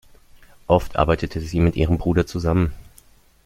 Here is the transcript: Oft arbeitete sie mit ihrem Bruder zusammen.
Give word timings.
Oft 0.65 0.95
arbeitete 0.95 1.39
sie 1.41 1.59
mit 1.59 1.75
ihrem 1.75 1.99
Bruder 1.99 2.25
zusammen. 2.25 2.73